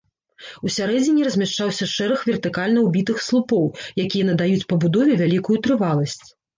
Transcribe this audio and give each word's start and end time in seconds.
У 0.67 0.69
сярэдзіне 0.75 1.21
размяшчаўся 1.27 1.89
шэраг 1.93 2.25
вертыкальна 2.31 2.87
ўбітых 2.87 3.23
слупоў, 3.29 3.65
якія 4.09 4.23
надаюць 4.35 4.67
пабудове 4.75 5.13
вялікую 5.25 5.57
трываласць. 5.67 6.23